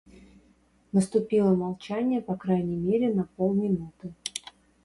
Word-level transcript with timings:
Наступило 0.93 1.53
молчание 1.53 2.21
по 2.21 2.35
крайней 2.35 2.75
мере 2.75 3.13
на 3.13 3.25
полминуты. 3.35 4.13